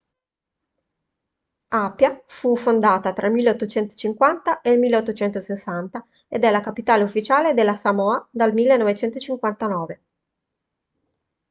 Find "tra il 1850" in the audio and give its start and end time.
3.13-4.61